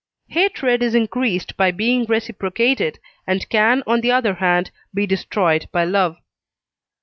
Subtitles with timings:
[0.29, 5.83] Hatred is increased by being reciprocated, and can on the other hand be destroyed by
[5.83, 6.17] love.